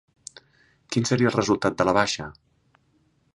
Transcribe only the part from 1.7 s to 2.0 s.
de la